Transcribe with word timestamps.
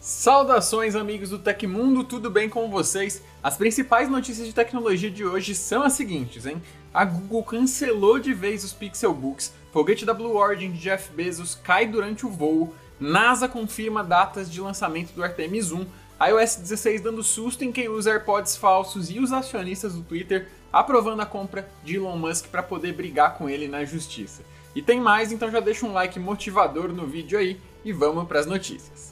Saudações, 0.00 0.96
amigos 0.96 1.28
do 1.28 1.38
Tecmundo, 1.38 2.02
tudo 2.02 2.30
bem 2.30 2.48
com 2.48 2.70
vocês? 2.70 3.22
As 3.42 3.58
principais 3.58 4.08
notícias 4.08 4.46
de 4.46 4.54
tecnologia 4.54 5.10
de 5.10 5.26
hoje 5.26 5.54
são 5.54 5.82
as 5.82 5.92
seguintes, 5.92 6.46
hein? 6.46 6.62
A 6.92 7.04
Google 7.04 7.44
cancelou 7.44 8.18
de 8.18 8.32
vez 8.32 8.64
os 8.64 8.72
Pixelbooks, 8.72 9.52
foguete 9.70 10.06
da 10.06 10.14
Blue 10.14 10.38
Origin 10.38 10.72
de 10.72 10.78
Jeff 10.78 11.12
Bezos 11.12 11.54
cai 11.54 11.86
durante 11.86 12.24
o 12.24 12.30
voo, 12.30 12.74
NASA 12.98 13.46
confirma 13.46 14.02
datas 14.02 14.50
de 14.50 14.58
lançamento 14.58 15.12
do 15.12 15.22
Artemis 15.22 15.70
1, 15.70 15.84
iOS 16.30 16.56
16 16.56 17.02
dando 17.02 17.22
susto 17.22 17.62
em 17.62 17.70
quem 17.70 17.90
usa 17.90 18.12
AirPods 18.12 18.56
falsos 18.56 19.10
e 19.10 19.20
os 19.20 19.34
acionistas 19.34 19.92
do 19.92 20.02
Twitter 20.02 20.48
aprovando 20.72 21.20
a 21.20 21.26
compra 21.26 21.68
de 21.84 21.96
Elon 21.96 22.16
Musk 22.16 22.46
para 22.46 22.62
poder 22.62 22.94
brigar 22.94 23.36
com 23.36 23.50
ele 23.50 23.68
na 23.68 23.84
justiça. 23.84 24.42
E 24.74 24.80
tem 24.80 24.98
mais, 24.98 25.30
então 25.30 25.50
já 25.50 25.60
deixa 25.60 25.84
um 25.84 25.92
like 25.92 26.18
motivador 26.18 26.88
no 26.88 27.06
vídeo 27.06 27.38
aí 27.38 27.60
e 27.84 27.92
vamos 27.92 28.26
para 28.26 28.40
as 28.40 28.46
notícias. 28.46 29.09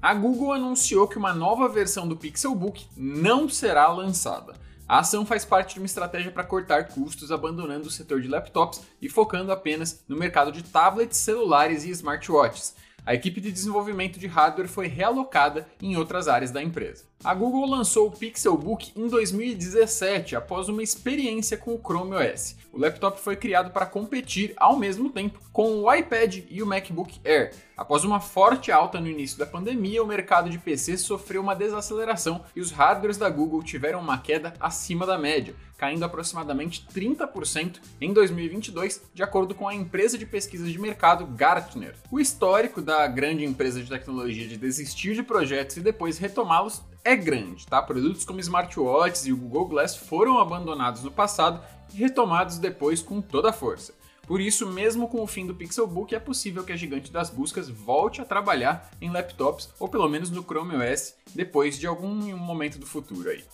A 0.00 0.14
Google 0.14 0.52
anunciou 0.52 1.06
que 1.06 1.16
uma 1.16 1.32
nova 1.32 1.68
versão 1.68 2.08
do 2.08 2.16
Pixelbook 2.16 2.86
não 2.96 3.48
será 3.48 3.86
lançada. 3.86 4.54
A 4.88 4.98
ação 4.98 5.24
faz 5.24 5.44
parte 5.44 5.74
de 5.74 5.80
uma 5.80 5.86
estratégia 5.86 6.32
para 6.32 6.42
cortar 6.42 6.88
custos, 6.88 7.30
abandonando 7.30 7.86
o 7.86 7.90
setor 7.90 8.20
de 8.20 8.26
laptops 8.26 8.82
e 9.00 9.08
focando 9.08 9.52
apenas 9.52 10.04
no 10.08 10.16
mercado 10.16 10.50
de 10.50 10.64
tablets, 10.64 11.18
celulares 11.18 11.84
e 11.84 11.90
smartwatches. 11.90 12.74
A 13.06 13.14
equipe 13.14 13.40
de 13.40 13.50
desenvolvimento 13.50 14.18
de 14.18 14.26
hardware 14.26 14.68
foi 14.68 14.88
realocada 14.88 15.68
em 15.80 15.96
outras 15.96 16.28
áreas 16.28 16.50
da 16.50 16.62
empresa. 16.62 17.04
A 17.24 17.34
Google 17.34 17.70
lançou 17.70 18.08
o 18.08 18.10
Pixelbook 18.10 18.90
em 18.96 19.06
2017, 19.06 20.34
após 20.34 20.68
uma 20.68 20.82
experiência 20.82 21.56
com 21.56 21.72
o 21.72 21.78
Chrome 21.78 22.16
OS. 22.16 22.56
O 22.72 22.80
laptop 22.80 23.20
foi 23.20 23.36
criado 23.36 23.70
para 23.70 23.86
competir 23.86 24.52
ao 24.56 24.76
mesmo 24.76 25.08
tempo 25.08 25.38
com 25.52 25.82
o 25.82 25.94
iPad 25.94 26.38
e 26.50 26.60
o 26.60 26.66
MacBook 26.66 27.20
Air. 27.24 27.54
Após 27.76 28.02
uma 28.02 28.18
forte 28.18 28.72
alta 28.72 29.00
no 29.00 29.06
início 29.06 29.38
da 29.38 29.46
pandemia, 29.46 30.02
o 30.02 30.06
mercado 30.06 30.50
de 30.50 30.58
PC 30.58 30.96
sofreu 30.96 31.42
uma 31.42 31.54
desaceleração 31.54 32.42
e 32.56 32.60
os 32.60 32.72
hardwares 32.72 33.18
da 33.18 33.30
Google 33.30 33.62
tiveram 33.62 34.00
uma 34.00 34.18
queda 34.18 34.54
acima 34.58 35.06
da 35.06 35.16
média, 35.16 35.54
caindo 35.78 36.04
aproximadamente 36.04 36.86
30% 36.92 37.78
em 38.00 38.12
2022, 38.12 39.00
de 39.14 39.22
acordo 39.22 39.54
com 39.54 39.68
a 39.68 39.74
empresa 39.74 40.18
de 40.18 40.26
pesquisa 40.26 40.66
de 40.66 40.78
mercado 40.78 41.24
Gartner. 41.26 41.94
O 42.10 42.18
histórico 42.18 42.82
da 42.82 43.06
grande 43.06 43.44
empresa 43.44 43.80
de 43.80 43.88
tecnologia 43.88 44.48
de 44.48 44.56
desistir 44.56 45.14
de 45.14 45.22
projetos 45.22 45.76
e 45.76 45.80
depois 45.80 46.18
retomá-los 46.18 46.82
é 47.04 47.16
grande, 47.16 47.66
tá? 47.66 47.82
Produtos 47.82 48.24
como 48.24 48.40
smartwatches 48.40 49.26
e 49.26 49.32
o 49.32 49.36
Google 49.36 49.66
Glass 49.66 49.96
foram 49.96 50.38
abandonados 50.38 51.02
no 51.02 51.10
passado 51.10 51.62
e 51.92 51.98
retomados 51.98 52.58
depois 52.58 53.02
com 53.02 53.20
toda 53.20 53.50
a 53.50 53.52
força. 53.52 53.94
Por 54.26 54.40
isso, 54.40 54.66
mesmo 54.66 55.08
com 55.08 55.20
o 55.20 55.26
fim 55.26 55.46
do 55.46 55.54
Pixelbook, 55.54 56.14
é 56.14 56.20
possível 56.20 56.62
que 56.62 56.72
a 56.72 56.76
gigante 56.76 57.10
das 57.10 57.28
buscas 57.28 57.68
volte 57.68 58.20
a 58.20 58.24
trabalhar 58.24 58.90
em 59.00 59.10
laptops 59.10 59.70
ou 59.80 59.88
pelo 59.88 60.08
menos 60.08 60.30
no 60.30 60.44
Chrome 60.44 60.76
OS 60.76 61.16
depois 61.34 61.78
de 61.78 61.86
algum 61.86 62.36
momento 62.36 62.78
do 62.78 62.86
futuro 62.86 63.28
aí. 63.28 63.44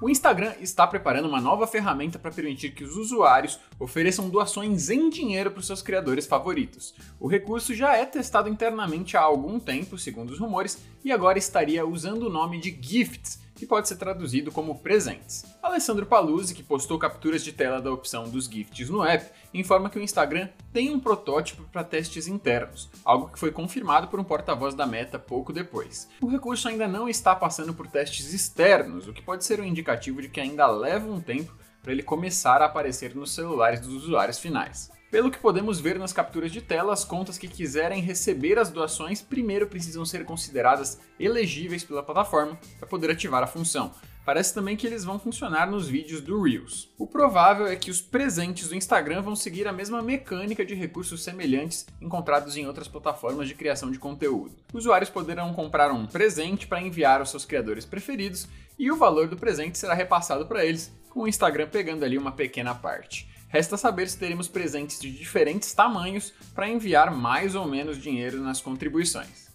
O 0.00 0.10
Instagram 0.10 0.54
está 0.60 0.86
preparando 0.86 1.28
uma 1.28 1.40
nova 1.40 1.68
ferramenta 1.68 2.18
para 2.18 2.32
permitir 2.32 2.70
que 2.70 2.82
os 2.82 2.96
usuários 2.96 3.60
ofereçam 3.78 4.28
doações 4.28 4.90
em 4.90 5.08
dinheiro 5.08 5.52
para 5.52 5.60
os 5.60 5.66
seus 5.66 5.82
criadores 5.82 6.26
favoritos. 6.26 6.94
O 7.20 7.28
recurso 7.28 7.72
já 7.72 7.96
é 7.96 8.04
testado 8.04 8.48
internamente 8.48 9.16
há 9.16 9.20
algum 9.20 9.60
tempo, 9.60 9.96
segundo 9.96 10.30
os 10.30 10.40
rumores, 10.40 10.82
e 11.04 11.12
agora 11.12 11.38
estaria 11.38 11.86
usando 11.86 12.24
o 12.24 12.30
nome 12.30 12.58
de 12.58 12.76
Gifts, 12.80 13.43
que 13.54 13.66
pode 13.66 13.88
ser 13.88 13.96
traduzido 13.96 14.50
como 14.50 14.78
presentes. 14.78 15.44
Alessandro 15.62 16.06
Paluzzi, 16.06 16.54
que 16.54 16.62
postou 16.62 16.98
capturas 16.98 17.44
de 17.44 17.52
tela 17.52 17.80
da 17.80 17.92
opção 17.92 18.28
dos 18.28 18.46
gifts 18.46 18.90
no 18.90 19.04
app, 19.04 19.30
informa 19.52 19.88
que 19.88 19.98
o 19.98 20.02
Instagram 20.02 20.48
tem 20.72 20.90
um 20.90 21.00
protótipo 21.00 21.62
para 21.72 21.84
testes 21.84 22.26
internos, 22.26 22.90
algo 23.04 23.28
que 23.28 23.38
foi 23.38 23.52
confirmado 23.52 24.08
por 24.08 24.18
um 24.18 24.24
porta-voz 24.24 24.74
da 24.74 24.86
Meta 24.86 25.18
pouco 25.18 25.52
depois. 25.52 26.08
O 26.20 26.26
recurso 26.26 26.68
ainda 26.68 26.88
não 26.88 27.08
está 27.08 27.34
passando 27.34 27.72
por 27.72 27.86
testes 27.86 28.32
externos, 28.32 29.06
o 29.06 29.12
que 29.12 29.22
pode 29.22 29.44
ser 29.44 29.60
um 29.60 29.64
indicativo 29.64 30.20
de 30.20 30.28
que 30.28 30.40
ainda 30.40 30.66
leva 30.66 31.10
um 31.10 31.20
tempo 31.20 31.54
para 31.82 31.92
ele 31.92 32.02
começar 32.02 32.62
a 32.62 32.64
aparecer 32.64 33.14
nos 33.14 33.34
celulares 33.34 33.80
dos 33.80 34.04
usuários 34.04 34.38
finais. 34.38 34.90
Pelo 35.14 35.30
que 35.30 35.38
podemos 35.38 35.78
ver 35.78 35.96
nas 35.96 36.12
capturas 36.12 36.50
de 36.50 36.60
tela, 36.60 36.92
as 36.92 37.04
contas 37.04 37.38
que 37.38 37.46
quiserem 37.46 38.02
receber 38.02 38.58
as 38.58 38.68
doações 38.68 39.22
primeiro 39.22 39.68
precisam 39.68 40.04
ser 40.04 40.24
consideradas 40.24 40.98
elegíveis 41.20 41.84
pela 41.84 42.02
plataforma 42.02 42.58
para 42.80 42.88
poder 42.88 43.12
ativar 43.12 43.40
a 43.40 43.46
função. 43.46 43.92
Parece 44.26 44.52
também 44.52 44.76
que 44.76 44.84
eles 44.84 45.04
vão 45.04 45.16
funcionar 45.16 45.70
nos 45.70 45.86
vídeos 45.86 46.20
do 46.20 46.42
Reels. 46.42 46.92
O 46.98 47.06
provável 47.06 47.68
é 47.68 47.76
que 47.76 47.92
os 47.92 48.00
presentes 48.00 48.70
do 48.70 48.74
Instagram 48.74 49.22
vão 49.22 49.36
seguir 49.36 49.68
a 49.68 49.72
mesma 49.72 50.02
mecânica 50.02 50.64
de 50.64 50.74
recursos 50.74 51.22
semelhantes 51.22 51.86
encontrados 52.00 52.56
em 52.56 52.66
outras 52.66 52.88
plataformas 52.88 53.46
de 53.46 53.54
criação 53.54 53.92
de 53.92 54.00
conteúdo. 54.00 54.56
Usuários 54.72 55.10
poderão 55.10 55.54
comprar 55.54 55.92
um 55.92 56.08
presente 56.08 56.66
para 56.66 56.82
enviar 56.82 57.20
aos 57.20 57.30
seus 57.30 57.44
criadores 57.44 57.86
preferidos 57.86 58.48
e 58.76 58.90
o 58.90 58.96
valor 58.96 59.28
do 59.28 59.36
presente 59.36 59.78
será 59.78 59.94
repassado 59.94 60.44
para 60.46 60.64
eles, 60.64 60.92
com 61.08 61.20
o 61.20 61.28
Instagram 61.28 61.68
pegando 61.68 62.04
ali 62.04 62.18
uma 62.18 62.32
pequena 62.32 62.74
parte. 62.74 63.32
Resta 63.54 63.76
saber 63.76 64.08
se 64.08 64.18
teremos 64.18 64.48
presentes 64.48 64.98
de 64.98 65.08
diferentes 65.08 65.72
tamanhos 65.72 66.34
para 66.56 66.68
enviar 66.68 67.14
mais 67.14 67.54
ou 67.54 67.64
menos 67.68 68.02
dinheiro 68.02 68.42
nas 68.42 68.60
contribuições. 68.60 69.48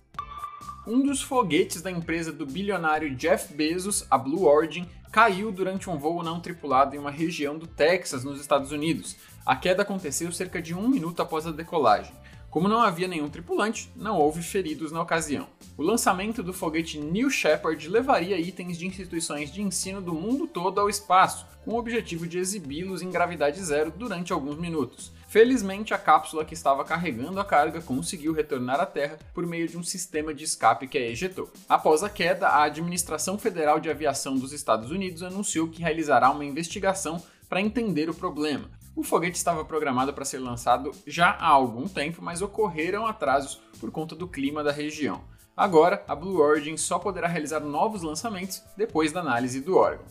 Um 0.88 1.02
dos 1.02 1.22
foguetes 1.22 1.82
da 1.82 1.92
empresa 1.92 2.32
do 2.32 2.46
bilionário 2.46 3.14
Jeff 3.14 3.54
Bezos, 3.54 4.08
a 4.10 4.18
Blue 4.18 4.46
Origin, 4.46 4.88
caiu 5.12 5.52
durante 5.52 5.90
um 5.90 5.98
voo 5.98 6.24
não 6.24 6.40
tripulado 6.40 6.96
em 6.96 6.98
uma 6.98 7.12
região 7.12 7.58
do 7.58 7.68
Texas, 7.68 8.24
nos 8.24 8.40
Estados 8.40 8.72
Unidos. 8.72 9.18
A 9.46 9.54
queda 9.54 9.82
aconteceu 9.82 10.32
cerca 10.32 10.62
de 10.62 10.74
um 10.74 10.88
minuto 10.88 11.22
após 11.22 11.46
a 11.46 11.52
decolagem. 11.52 12.14
Como 12.50 12.68
não 12.68 12.82
havia 12.82 13.08
nenhum 13.08 13.30
tripulante, 13.30 13.92
não 13.96 14.18
houve 14.18 14.42
feridos 14.42 14.92
na 14.92 15.02
ocasião. 15.02 15.48
O 15.78 15.84
lançamento 15.84 16.42
do 16.42 16.52
foguete 16.52 17.00
New 17.00 17.30
Shepard 17.30 17.88
levaria 17.88 18.40
itens 18.40 18.76
de 18.76 18.88
instituições 18.88 19.52
de 19.52 19.62
ensino 19.62 20.02
do 20.02 20.14
mundo 20.16 20.48
todo 20.48 20.82
ao 20.82 20.90
espaço, 20.90 21.46
com 21.64 21.72
o 21.72 21.78
objetivo 21.78 22.26
de 22.26 22.40
exibi-los 22.40 23.04
em 23.04 23.12
gravidade 23.12 23.64
zero 23.64 23.94
durante 23.96 24.34
alguns 24.34 24.58
minutos. 24.58 25.12
Felizmente, 25.28 25.94
a 25.94 25.98
cápsula 26.00 26.44
que 26.44 26.56
estava 26.56 26.84
carregando 26.84 27.40
a 27.40 27.46
carga 27.46 27.82
conseguiu 27.82 28.34
retornar 28.34 28.80
à 28.80 28.86
Terra 28.88 29.20
por 29.32 29.46
meio 29.46 29.68
de 29.68 29.78
um 29.78 29.84
sistema 29.84 30.34
de 30.34 30.44
escape 30.44 30.88
que 30.88 30.98
a 30.98 31.02
ejetou. 31.02 31.52
Após 31.70 32.02
a 32.02 32.10
queda, 32.10 32.48
a 32.48 32.64
Administração 32.64 33.38
Federal 33.38 33.80
de 33.80 33.92
Aviação 33.92 34.36
dos 34.36 34.52
Estados 34.52 34.90
Unidos 34.90 35.22
anunciou 35.22 35.68
que 35.68 35.84
realizará 35.84 36.32
uma 36.32 36.44
investigação 36.44 37.22
para 37.48 37.62
entender 37.62 38.10
o 38.10 38.14
problema. 38.14 38.70
O 39.00 39.04
foguete 39.04 39.38
estava 39.38 39.64
programado 39.64 40.14
para 40.14 40.26
ser 40.26 40.40
lançado 40.40 40.92
já 41.08 41.30
há 41.30 41.48
algum 41.48 41.88
tempo, 41.88 42.22
mas 42.22 42.42
ocorreram 42.42 43.08
atrasos 43.08 43.62
por 43.80 43.90
conta 43.92 44.14
do 44.14 44.28
clima 44.28 44.62
da 44.62 44.74
região. 44.74 45.22
Agora, 45.56 46.04
a 46.06 46.14
Blue 46.14 46.42
Origin 46.42 46.76
só 46.76 47.00
poderá 47.00 47.26
realizar 47.26 47.62
novos 47.62 48.04
lançamentos 48.04 48.62
depois 48.76 49.14
da 49.14 49.22
análise 49.22 49.62
do 49.62 49.78
órgão. 49.78 50.04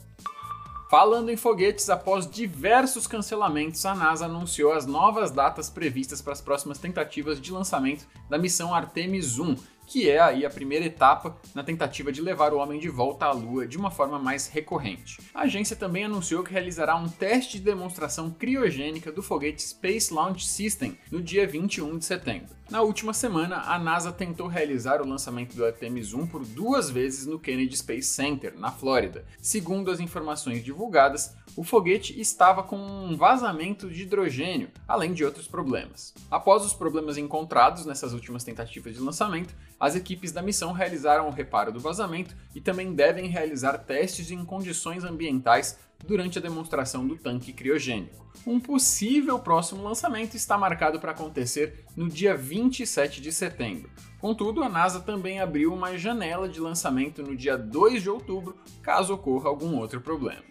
Falando 0.91 1.28
em 1.28 1.37
foguetes, 1.37 1.91
após 1.91 2.27
diversos 2.27 3.06
cancelamentos, 3.06 3.84
a 3.84 3.94
NASA 3.94 4.25
anunciou 4.25 4.72
as 4.72 4.87
novas 4.87 5.31
datas 5.31 5.69
previstas 5.69 6.22
para 6.22 6.32
as 6.32 6.41
próximas 6.41 6.78
tentativas 6.78 7.38
de 7.38 7.53
lançamento 7.53 8.06
da 8.31 8.38
missão 8.38 8.75
Artemis 8.75 9.38
1, 9.38 9.54
que 9.88 10.10
é 10.10 10.21
aí 10.21 10.44
a 10.44 10.50
primeira 10.50 10.84
etapa 10.84 11.38
na 11.54 11.65
tentativa 11.65 12.12
de 12.12 12.21
levar 12.21 12.53
o 12.53 12.59
homem 12.59 12.78
de 12.78 12.91
volta 12.91 13.25
à 13.25 13.32
Lua 13.32 13.66
de 13.66 13.78
uma 13.78 13.91
forma 13.91 14.19
mais 14.19 14.47
recorrente. 14.47 15.19
A 15.34 15.43
agência 15.43 15.75
também 15.75 16.04
anunciou 16.04 16.44
que 16.44 16.53
realizará 16.53 16.94
um 16.94 17.09
teste 17.09 17.59
de 17.59 17.65
demonstração 17.65 18.31
criogênica 18.31 19.10
do 19.10 19.22
foguete 19.22 19.62
Space 19.62 20.12
Launch 20.12 20.47
System 20.47 20.98
no 21.10 21.22
dia 21.22 21.47
21 21.47 21.97
de 21.97 22.04
setembro. 22.04 22.59
Na 22.71 22.82
última 22.82 23.15
semana, 23.15 23.62
a 23.62 23.78
NASA 23.78 24.12
tentou 24.12 24.47
realizar 24.47 25.00
o 25.00 25.09
lançamento 25.09 25.56
do 25.56 25.65
Artemis 25.65 26.12
1 26.12 26.27
por 26.27 26.44
duas 26.44 26.91
vezes 26.91 27.25
no 27.25 27.38
Kennedy 27.38 27.75
Space 27.75 28.09
Center, 28.09 28.59
na 28.59 28.71
Flórida. 28.71 29.25
Segundo 29.41 29.91
as 29.91 30.00
informações 30.00 30.62
divulgadas, 30.62 31.34
o 31.56 31.65
foguete 31.65 32.21
estava 32.21 32.62
com 32.62 32.77
um 32.77 33.16
vazamento 33.16 33.89
de 33.89 34.03
hidrogênio, 34.03 34.68
além 34.86 35.15
de 35.15 35.24
outros 35.24 35.48
problemas. 35.48 36.13
Após 36.30 36.63
os 36.63 36.74
problemas 36.74 37.16
encontrados 37.16 37.86
nessas 37.86 38.13
últimas 38.13 38.45
tentativas 38.45 38.95
de 38.95 39.01
lançamento, 39.01 39.54
as 39.78 39.95
equipes 39.95 40.33
da 40.33 40.42
missão 40.42 40.72
realizaram 40.72 41.28
o 41.28 41.33
reparo 41.33 41.72
do 41.72 41.78
vazamento 41.78 42.34
e 42.54 42.60
também 42.60 42.95
devem 42.95 43.28
realizar 43.28 43.78
testes 43.78 44.30
em 44.30 44.45
condições 44.45 45.04
ambientais 45.04 45.78
durante 46.07 46.39
a 46.39 46.42
demonstração 46.42 47.07
do 47.07 47.16
tanque 47.16 47.53
criogênico. 47.53 48.27
Um 48.47 48.60
possível 48.60 49.39
próximo 49.39 49.83
lançamento 49.83 50.34
está 50.34 50.57
marcado 50.57 51.01
para 51.01 51.13
acontecer 51.13 51.84
no 51.97 52.09
dia 52.09 52.36
27 52.36 53.21
de 53.21 53.33
setembro. 53.33 53.91
Contudo, 54.21 54.63
a 54.63 54.69
NASA 54.69 55.01
também 55.01 55.41
abriu 55.41 55.72
uma 55.72 55.97
janela 55.97 56.48
de 56.48 56.60
lançamento 56.60 57.22
no 57.22 57.36
dia 57.36 57.57
2 57.57 58.03
de 58.03 58.10
outubro, 58.10 58.57
caso 58.83 59.15
ocorra 59.15 59.48
algum 59.48 59.77
outro 59.77 60.01
problema. 60.01 60.42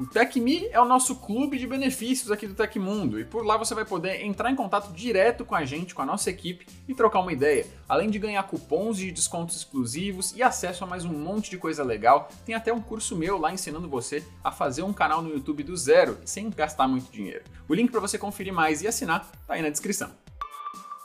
O 0.00 0.06
TecMe 0.06 0.68
é 0.72 0.80
o 0.80 0.86
nosso 0.86 1.16
clube 1.16 1.58
de 1.58 1.66
benefícios 1.66 2.30
aqui 2.30 2.46
do 2.46 2.54
Tecmundo 2.54 3.20
e 3.20 3.26
por 3.26 3.44
lá 3.44 3.58
você 3.58 3.74
vai 3.74 3.84
poder 3.84 4.24
entrar 4.24 4.50
em 4.50 4.56
contato 4.56 4.90
direto 4.92 5.44
com 5.44 5.54
a 5.54 5.66
gente, 5.66 5.94
com 5.94 6.00
a 6.00 6.06
nossa 6.06 6.30
equipe 6.30 6.66
e 6.88 6.94
trocar 6.94 7.20
uma 7.20 7.32
ideia. 7.32 7.66
Além 7.86 8.08
de 8.08 8.18
ganhar 8.18 8.42
cupons 8.44 8.96
de 8.96 9.12
descontos 9.12 9.54
exclusivos 9.56 10.32
e 10.34 10.42
acesso 10.42 10.82
a 10.82 10.86
mais 10.86 11.04
um 11.04 11.12
monte 11.12 11.50
de 11.50 11.58
coisa 11.58 11.84
legal, 11.84 12.30
tem 12.46 12.54
até 12.54 12.72
um 12.72 12.80
curso 12.80 13.14
meu 13.14 13.36
lá 13.36 13.52
ensinando 13.52 13.86
você 13.86 14.24
a 14.42 14.50
fazer 14.50 14.82
um 14.82 14.94
canal 14.94 15.20
no 15.20 15.30
YouTube 15.30 15.62
do 15.62 15.76
zero 15.76 16.18
sem 16.24 16.48
gastar 16.48 16.88
muito 16.88 17.12
dinheiro. 17.12 17.44
O 17.68 17.74
link 17.74 17.90
para 17.90 18.00
você 18.00 18.16
conferir 18.16 18.52
mais 18.52 18.80
e 18.80 18.88
assinar 18.88 19.30
tá 19.46 19.54
aí 19.54 19.62
na 19.62 19.68
descrição. 19.68 20.10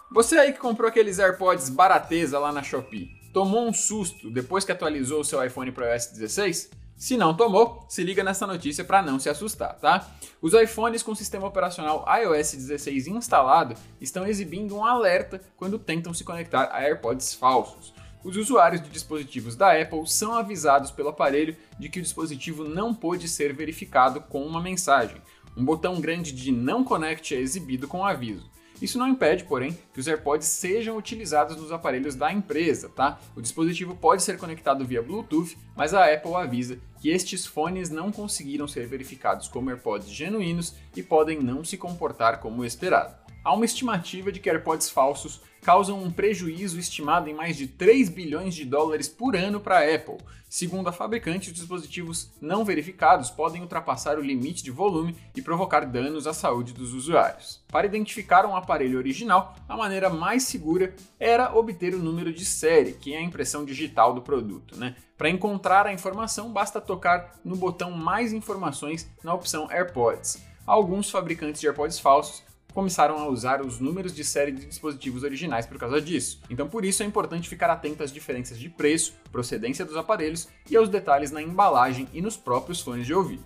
Você 0.10 0.39
aí 0.39 0.54
que 0.54 0.60
comprou 0.60 0.88
aqueles 0.88 1.19
AirPods 1.19 1.69
barateza 1.69 2.39
lá 2.39 2.54
na 2.54 2.63
Shopee, 2.63 3.12
tomou 3.34 3.68
um 3.68 3.74
susto 3.74 4.31
depois 4.31 4.63
que 4.63 4.72
atualizou 4.72 5.19
o 5.19 5.25
seu 5.25 5.44
iPhone 5.45 5.74
para 5.74 5.94
iOS 5.94 6.07
16? 6.07 6.87
Se 6.98 7.16
não 7.16 7.32
tomou, 7.32 7.86
se 7.88 8.04
liga 8.04 8.24
nessa 8.24 8.48
notícia 8.48 8.84
para 8.84 9.04
não 9.04 9.20
se 9.20 9.30
assustar, 9.30 9.78
tá? 9.78 10.10
Os 10.42 10.56
iPhones 10.56 11.04
com 11.04 11.14
sistema 11.14 11.46
operacional 11.46 12.04
iOS 12.24 12.54
16 12.54 13.06
instalado 13.06 13.76
estão 14.02 14.26
exibindo 14.26 14.76
um 14.76 14.84
alerta 14.84 15.40
quando 15.56 15.78
tentam 15.78 16.12
se 16.12 16.24
conectar 16.24 16.72
a 16.72 16.82
AirPods 16.82 17.36
falsos. 17.36 17.94
Os 18.24 18.36
usuários 18.36 18.82
de 18.82 18.90
dispositivos 18.90 19.56
da 19.56 19.80
Apple 19.80 20.08
são 20.08 20.34
avisados 20.34 20.90
pelo 20.90 21.10
aparelho 21.10 21.56
de 21.78 21.88
que 21.88 22.00
o 22.00 22.02
dispositivo 22.02 22.64
não 22.64 22.96
pôde 22.96 23.28
ser 23.28 23.54
verificado 23.54 24.20
com 24.20 24.44
uma 24.44 24.60
mensagem. 24.60 25.22
Um 25.56 25.64
botão 25.64 26.02
grande 26.02 26.32
de 26.32 26.52
não 26.52 26.84
conecte 26.84 27.36
é 27.36 27.40
exibido 27.40 27.88
com 27.88 28.00
o 28.00 28.06
aviso. 28.06 28.50
Isso 28.81 28.97
não 29.00 29.07
impede, 29.07 29.44
porém, 29.44 29.77
que 29.94 30.00
os 30.00 30.07
AirPods 30.07 30.47
sejam 30.47 30.95
utilizados 30.95 31.57
nos 31.57 31.71
aparelhos 31.71 32.15
da 32.15 32.31
empresa, 32.31 32.89
tá? 32.89 33.19
O 33.35 33.41
dispositivo 33.41 33.95
pode 33.95 34.24
ser 34.24 34.38
conectado 34.38 34.85
via 34.85 35.01
Bluetooth, 35.01 35.57
mas 35.75 35.94
a 35.94 36.13
Apple 36.13 36.35
avisa 36.35 36.79
que 37.01 37.09
estes 37.09 37.45
fones 37.45 37.89
não 37.89 38.12
conseguiram 38.12 38.68
ser 38.68 38.88
verificados 38.88 39.47
como 39.47 39.69
AirPods 39.69 40.09
genuínos 40.09 40.75
e 40.95 41.01
podem 41.01 41.39
não 41.39 41.63
se 41.63 41.77
comportar 41.77 42.39
como 42.39 42.65
esperado. 42.65 43.26
Há 43.48 43.54
uma 43.54 43.64
estimativa 43.64 44.30
de 44.30 44.42
que 44.42 44.50
AirPods 44.50 44.90
falsos 44.90 45.40
causam 45.62 46.04
um 46.04 46.12
prejuízo 46.12 46.78
estimado 46.78 47.30
em 47.30 47.34
mais 47.34 47.56
de 47.56 47.66
3 47.66 48.10
bilhões 48.10 48.54
de 48.54 48.66
dólares 48.66 49.08
por 49.08 49.38
ano 49.38 49.62
para 49.62 49.80
a 49.80 49.96
Apple. 49.96 50.18
Segundo 50.50 50.90
a 50.90 50.92
fabricante, 50.92 51.50
os 51.50 51.56
dispositivos 51.56 52.30
não 52.42 52.66
verificados 52.66 53.30
podem 53.30 53.62
ultrapassar 53.62 54.20
o 54.20 54.22
limite 54.22 54.62
de 54.62 54.70
volume 54.70 55.16
e 55.34 55.42
provocar 55.42 55.86
danos 55.86 56.28
à 56.28 56.34
saúde 56.34 56.74
dos 56.74 56.94
usuários. 56.94 57.64
Para 57.70 57.86
identificar 57.86 58.46
um 58.46 58.54
aparelho 58.54 58.98
original, 58.98 59.56
a 59.66 59.78
maneira 59.78 60.10
mais 60.10 60.44
segura 60.44 60.94
era 61.18 61.56
obter 61.56 61.96
o 61.96 62.04
número 62.04 62.34
de 62.34 62.44
série, 62.44 62.96
que 62.96 63.14
é 63.14 63.18
a 63.18 63.24
impressão 63.24 63.64
digital 63.64 64.14
do 64.14 64.22
produto. 64.22 64.76
Né? 64.76 64.94
Para 65.18 65.30
encontrar 65.30 65.88
a 65.88 65.94
informação, 65.94 66.52
basta 66.52 66.82
tocar 66.82 67.40
no 67.46 67.56
botão 67.56 67.92
Mais 67.92 68.34
Informações 68.34 69.10
na 69.24 69.34
opção 69.34 69.72
AirPods. 69.72 70.46
Alguns 70.66 71.10
fabricantes 71.10 71.62
de 71.62 71.68
AirPods 71.68 71.98
falsos 71.98 72.46
começaram 72.77 73.18
a 73.18 73.27
usar 73.27 73.59
os 73.65 73.79
números 73.79 74.13
de 74.13 74.24
série 74.24 74.51
de 74.51 74.63
dispositivos 74.63 75.24
originais 75.24 75.65
por 75.65 75.79
causa 75.79 76.00
disso. 76.00 76.39
Então, 76.47 76.69
por 76.69 76.85
isso 76.85 77.01
é 77.01 77.07
importante 77.07 77.50
ficar 77.50 77.71
atento 77.71 78.03
às 78.03 78.13
diferenças 78.13 78.59
de 78.59 78.69
preço, 78.69 79.15
procedência 79.31 79.83
dos 79.83 79.97
aparelhos 79.97 80.47
e 80.69 80.77
aos 80.77 80.88
detalhes 80.88 81.31
na 81.31 81.41
embalagem 81.41 82.07
e 82.13 82.21
nos 82.21 82.38
próprios 82.38 82.79
fones 82.79 83.07
de 83.07 83.15
ouvido. 83.15 83.44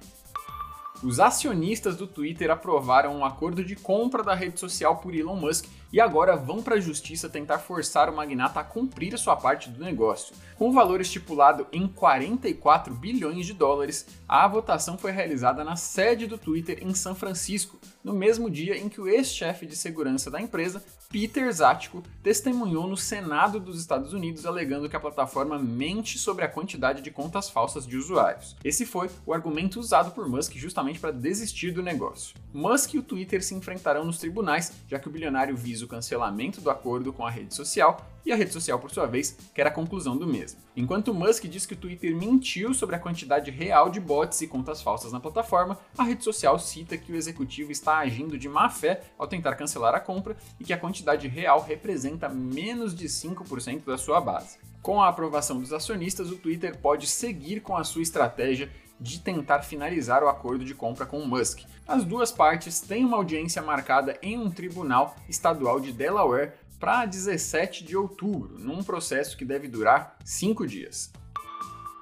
Os 1.02 1.18
acionistas 1.22 1.96
do 1.96 2.08
Twitter 2.08 2.52
aprovaram 2.52 3.16
um 3.16 3.24
acordo 3.24 3.64
de 3.64 3.74
compra 3.74 4.22
da 4.22 4.36
rede 4.36 4.60
social 4.60 4.98
por 4.98 5.16
Elon 5.16 5.38
Musk 5.38 5.64
e 5.92 6.00
agora 6.00 6.36
vão 6.36 6.62
para 6.62 6.76
a 6.76 6.80
justiça 6.80 7.30
tentar 7.30 7.60
forçar 7.60 8.10
o 8.10 8.16
magnata 8.16 8.60
a 8.60 8.64
cumprir 8.64 9.14
a 9.14 9.18
sua 9.18 9.36
parte 9.36 9.70
do 9.70 9.84
negócio. 9.84 10.34
Com 10.58 10.70
o 10.70 10.74
valor 10.74 11.02
estipulado 11.02 11.68
em 11.72 11.88
44 11.88 12.94
bilhões 12.94 13.46
de 13.46 13.54
dólares, 13.54 14.06
a 14.28 14.48
votação 14.48 14.98
foi 14.98 15.12
realizada 15.12 15.64
na 15.64 15.76
sede 15.76 16.28
do 16.28 16.38
Twitter 16.38 16.80
em 16.82 16.94
São 16.94 17.14
Francisco, 17.16 17.80
no 18.04 18.14
mesmo 18.14 18.50
dia 18.50 18.78
em 18.78 18.88
que 18.88 19.02
o 19.02 19.08
ex-chefe 19.08 19.66
de 19.66 19.76
segurança 19.76 20.32
da 20.32 20.42
empresa, 20.42 20.84
Peter 21.10 21.52
Zatko, 21.52 22.04
testemunhou 22.24 22.88
no 22.88 22.96
Senado 22.96 23.60
dos 23.60 23.80
Estados 23.80 24.14
Unidos 24.14 24.46
alegando 24.46 24.88
que 24.88 24.96
a 24.96 25.00
plataforma 25.00 25.60
mente 25.60 26.18
sobre 26.18 26.46
a 26.46 26.50
quantidade 26.50 27.02
de 27.02 27.12
contas 27.12 27.50
falsas 27.50 27.86
de 27.86 27.98
usuários. 27.98 28.56
Esse 28.64 28.86
foi 28.86 29.10
o 29.26 29.34
argumento 29.34 29.80
usado 29.80 30.12
por 30.12 30.30
Musk 30.30 30.56
justamente 30.56 31.00
para 31.00 31.12
desistir 31.12 31.72
do 31.72 31.84
negócio. 31.84 32.36
Musk 32.54 32.94
e 32.94 33.00
o 33.00 33.04
Twitter 33.04 33.44
se 33.44 33.56
enfrentarão 33.56 34.06
nos 34.06 34.18
tribunais, 34.18 34.72
já 34.88 35.00
que 35.00 35.08
o 35.08 35.12
bilionário 35.12 35.56
visa 35.56 35.81
o 35.82 35.88
cancelamento 35.88 36.62
do 36.62 36.70
acordo 36.70 37.12
com 37.12 37.26
a 37.26 37.30
rede 37.30 37.54
social 37.54 38.06
e 38.26 38.32
a 38.32 38.36
rede 38.36 38.54
social, 38.54 38.80
por 38.80 38.92
sua 38.92 39.08
vez, 39.08 39.36
quer 39.54 39.66
a 39.66 39.72
conclusão 39.72 40.16
do 40.16 40.28
mesmo. 40.28 40.60
Enquanto 40.76 41.14
Musk 41.14 41.46
diz 41.46 41.66
que 41.66 41.74
o 41.74 41.78
Twitter 41.78 42.16
mentiu 42.16 42.74
sobre 42.74 42.96
a 42.96 43.00
quantidade 43.00 43.50
real 43.50 43.90
de 43.90 44.00
bots 44.00 44.42
e 44.42 44.48
contas 44.48 44.82
falsas 44.82 45.12
na 45.12 45.20
plataforma, 45.20 45.78
a 45.98 46.04
rede 46.04 46.24
social 46.24 46.58
cita 46.60 46.98
que 46.98 47.12
o 47.12 47.16
executivo 47.16 47.72
está 47.72 47.98
agindo 47.98 48.38
de 48.38 48.48
má 48.48 48.70
fé 48.70 49.02
ao 49.18 49.28
tentar 49.28 49.56
cancelar 49.56 49.96
a 49.96 50.00
compra 50.00 50.38
e 50.60 50.64
que 50.64 50.74
a 50.74 50.78
quantidade 50.78 51.28
real 51.28 51.62
representa 51.62 52.30
menos 52.30 52.94
de 52.96 53.08
5% 53.08 53.86
da 53.86 53.98
sua 53.98 54.22
base. 54.22 54.60
Com 54.82 55.02
a 55.02 55.10
aprovação 55.10 55.60
dos 55.60 55.74
acionistas, 55.74 56.32
o 56.32 56.38
Twitter 56.38 56.78
pode 56.78 57.06
seguir 57.08 57.62
com 57.62 57.78
a 57.78 57.84
sua 57.84 58.02
estratégia 58.02 58.70
de 59.02 59.20
tentar 59.20 59.64
finalizar 59.64 60.24
o 60.24 60.30
acordo 60.30 60.64
de 60.64 60.76
compra 60.76 61.06
com 61.06 61.26
Musk. 61.26 61.62
As 61.88 62.04
duas 62.04 62.32
partes 62.32 62.80
têm 62.80 63.04
uma 63.04 63.18
audiência 63.18 63.62
marcada 63.62 64.18
em 64.22 64.38
um 64.38 64.50
tribunal 64.50 65.16
estadual 65.28 65.80
de 65.80 65.92
Delaware 65.92 66.54
para 66.80 67.06
17 67.06 67.84
de 67.84 67.98
outubro, 67.98 68.58
num 68.60 68.84
processo 68.84 69.36
que 69.36 69.44
deve 69.44 69.68
durar 69.68 70.18
cinco 70.24 70.66
dias. 70.68 71.12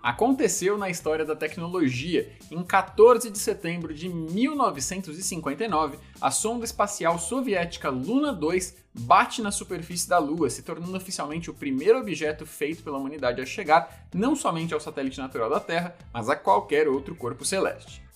Aconteceu 0.02 0.78
na 0.78 0.90
história 0.90 1.26
da 1.26 1.36
tecnologia. 1.36 2.32
Em 2.50 2.64
14 2.64 3.30
de 3.30 3.38
setembro 3.38 3.94
de 3.94 4.08
1959, 4.08 5.98
a 6.22 6.32
sonda 6.32 6.64
espacial 6.64 7.20
soviética 7.20 7.90
Luna 7.90 8.32
2 8.32 8.78
bate 8.94 9.42
na 9.42 9.52
superfície 9.52 10.08
da 10.08 10.18
Lua, 10.18 10.50
se 10.50 10.64
tornando 10.64 10.96
oficialmente 10.96 11.50
o 11.50 11.54
primeiro 11.54 12.00
objeto 12.00 12.46
feito 12.46 12.82
pela 12.82 12.98
humanidade 12.98 13.42
a 13.42 13.46
chegar 13.46 14.08
não 14.14 14.36
somente 14.36 14.74
ao 14.74 14.80
satélite 14.80 15.20
natural 15.20 15.50
da 15.50 15.60
Terra, 15.60 15.96
mas 16.14 16.30
a 16.30 16.36
qualquer 16.36 16.88
outro 16.88 17.14
corpo 17.14 17.44
celeste. 17.44 18.09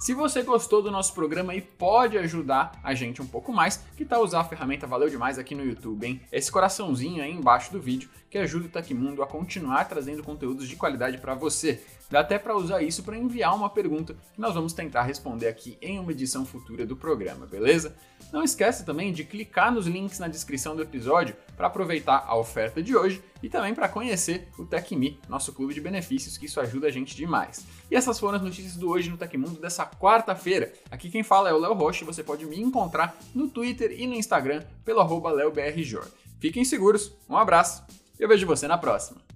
Se 0.00 0.14
você 0.14 0.42
gostou 0.42 0.80
do 0.82 0.90
nosso 0.90 1.12
programa 1.12 1.54
e 1.54 1.60
pode 1.60 2.16
ajudar 2.16 2.72
a 2.82 2.94
gente 2.94 3.20
um 3.20 3.26
pouco 3.26 3.52
mais, 3.52 3.84
que 3.98 4.02
tal 4.06 4.24
usar 4.24 4.40
a 4.40 4.44
ferramenta 4.44 4.86
Valeu 4.86 5.10
Demais 5.10 5.38
aqui 5.38 5.54
no 5.54 5.62
YouTube, 5.62 6.06
hein? 6.06 6.22
Esse 6.32 6.50
coraçãozinho 6.50 7.22
aí 7.22 7.30
embaixo 7.30 7.70
do 7.70 7.78
vídeo 7.78 8.08
que 8.30 8.38
ajuda 8.38 8.64
o 8.64 8.68
Tecmundo 8.70 9.22
a 9.22 9.26
continuar 9.26 9.84
trazendo 9.84 10.22
conteúdos 10.22 10.66
de 10.66 10.74
qualidade 10.74 11.18
para 11.18 11.34
você. 11.34 11.82
Dá 12.10 12.20
até 12.20 12.38
para 12.38 12.56
usar 12.56 12.80
isso 12.80 13.02
para 13.02 13.18
enviar 13.18 13.54
uma 13.54 13.68
pergunta 13.68 14.16
que 14.32 14.40
nós 14.40 14.54
vamos 14.54 14.72
tentar 14.72 15.02
responder 15.02 15.48
aqui 15.48 15.76
em 15.82 15.98
uma 15.98 16.12
edição 16.12 16.46
futura 16.46 16.86
do 16.86 16.96
programa, 16.96 17.44
beleza? 17.44 17.94
Não 18.32 18.42
esqueça 18.42 18.84
também 18.84 19.12
de 19.12 19.24
clicar 19.24 19.70
nos 19.70 19.86
links 19.86 20.18
na 20.18 20.28
descrição 20.28 20.74
do 20.74 20.82
episódio 20.82 21.36
para 21.60 21.66
aproveitar 21.66 22.24
a 22.26 22.34
oferta 22.38 22.82
de 22.82 22.96
hoje 22.96 23.22
e 23.42 23.48
também 23.50 23.74
para 23.74 23.86
conhecer 23.86 24.48
o 24.58 24.64
TecMe, 24.64 25.20
nosso 25.28 25.52
clube 25.52 25.74
de 25.74 25.80
benefícios, 25.82 26.38
que 26.38 26.46
isso 26.46 26.58
ajuda 26.58 26.86
a 26.86 26.90
gente 26.90 27.14
demais. 27.14 27.66
E 27.90 27.94
essas 27.94 28.18
foram 28.18 28.36
as 28.36 28.42
notícias 28.42 28.76
do 28.76 28.88
Hoje 28.88 29.10
no 29.10 29.18
Tecmundo 29.18 29.60
dessa 29.60 29.84
quarta-feira. 29.84 30.72
Aqui 30.90 31.10
quem 31.10 31.22
fala 31.22 31.50
é 31.50 31.52
o 31.52 31.58
Léo 31.58 31.74
Rocha 31.74 32.02
e 32.02 32.06
você 32.06 32.24
pode 32.24 32.46
me 32.46 32.58
encontrar 32.58 33.14
no 33.34 33.46
Twitter 33.46 33.92
e 33.92 34.06
no 34.06 34.14
Instagram 34.14 34.62
pelo 34.86 35.00
arroba 35.00 35.30
LeoBRJ. 35.30 36.00
Fiquem 36.38 36.64
seguros, 36.64 37.12
um 37.28 37.36
abraço 37.36 37.84
e 38.18 38.22
eu 38.22 38.28
vejo 38.28 38.46
você 38.46 38.66
na 38.66 38.78
próxima. 38.78 39.29